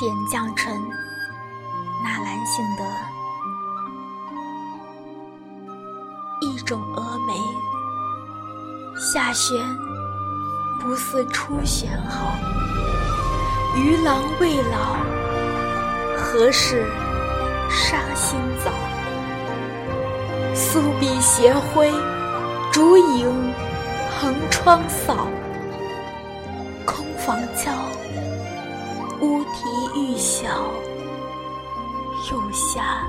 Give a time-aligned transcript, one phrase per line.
[0.00, 0.72] 点绛唇
[2.02, 2.84] 纳兰性德
[6.40, 7.34] 一种峨眉，
[8.98, 9.58] 下弦
[10.80, 12.32] 不似初弦好。
[13.76, 14.96] 余郎未老，
[16.16, 16.90] 何事
[17.68, 18.70] 伤心早？
[20.54, 21.92] 素笔斜挥，
[22.72, 23.52] 烛影
[24.18, 25.26] 横窗扫。
[26.86, 27.70] 空房娇，
[29.20, 29.50] 乌啼
[29.94, 30.72] 欲晓，
[32.30, 33.06] 又下。